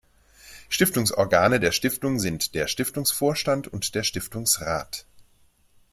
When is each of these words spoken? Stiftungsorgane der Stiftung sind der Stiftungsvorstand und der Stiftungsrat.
Stiftungsorgane 0.67 1.59
der 1.59 1.71
Stiftung 1.71 2.17
sind 2.19 2.55
der 2.55 2.65
Stiftungsvorstand 2.65 3.67
und 3.67 3.93
der 3.93 4.01
Stiftungsrat. 4.01 5.05